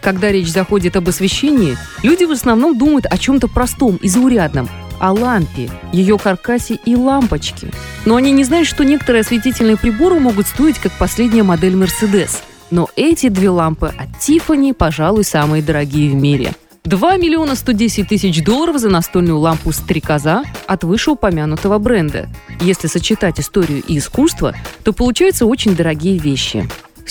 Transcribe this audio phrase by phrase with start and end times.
[0.00, 4.68] Когда речь заходит об освещении, люди в основном думают о чем-то простом и заурядном,
[5.00, 7.70] о лампе, ее каркасе и лампочке.
[8.04, 12.38] Но они не знают, что некоторые осветительные приборы могут стоить как последняя модель Mercedes.
[12.70, 16.52] Но эти две лампы от Tiffany, пожалуй, самые дорогие в мире–
[16.88, 22.30] 2 миллиона 110 тысяч долларов за настольную лампу «Стрекоза» от вышеупомянутого бренда.
[22.62, 26.66] Если сочетать историю и искусство, то получаются очень дорогие вещи.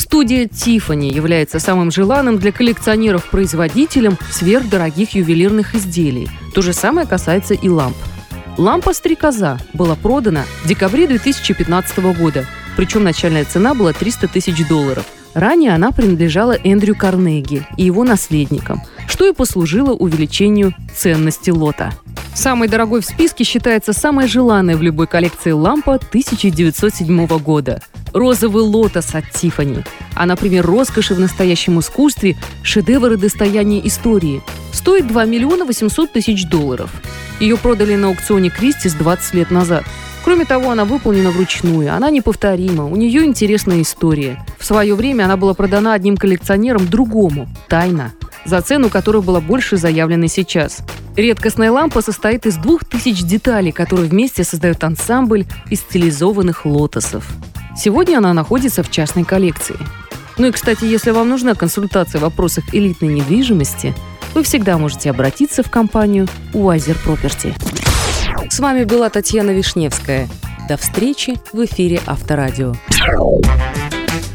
[0.08, 6.30] Студия Tiffany является самым желанным для коллекционеров производителем сверхдорогих ювелирных изделий.
[6.56, 7.98] То же самое касается и ламп.
[8.58, 12.46] Лампа «Стрекоза» была продана в декабре 2015 года,
[12.78, 15.06] причем начальная цена была 300 тысяч долларов.
[15.34, 21.92] Ранее она принадлежала Эндрю Карнеги и его наследникам, что и послужило увеличению ценности лота.
[22.34, 27.82] Самой дорогой в списке считается самая желанная в любой коллекции лампа 1907 года–
[28.18, 29.84] розовый лотос от Тифани.
[30.16, 34.42] А, например, роскоши в настоящем искусстве– шедевры достояния истории.
[34.74, 36.90] Стоит 2 миллиона 800 тысяч долларов.
[37.40, 39.84] Ее продали на аукционе Кристис 20 лет назад–
[40.28, 44.44] Кроме того, она выполнена вручную, она неповторима, у нее интересная история.
[44.60, 48.12] В свое время она была продана одним коллекционером другому, тайно,
[48.44, 50.80] за цену которой была больше заявленной сейчас.
[51.16, 57.26] Редкостная лампа состоит из двух тысяч деталей, которые вместе создают ансамбль из стилизованных лотосов.
[57.78, 59.78] Сегодня она находится в частной коллекции.
[60.38, 63.94] Ну и, кстати, если вам нужна консультация в вопросах элитной недвижимости,
[64.34, 67.54] вы всегда можете обратиться в компанию Wiser Property.
[68.50, 70.28] С вами была Татьяна Вишневская.
[70.68, 72.74] До встречи в эфире Авторадио.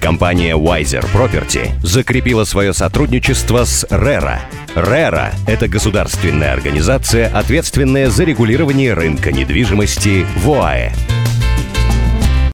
[0.01, 4.39] Компания Wiser Property закрепила свое сотрудничество с RERA.
[4.75, 10.93] RERA– это государственная организация, ответственная за регулирование рынка недвижимости в ОАЭ.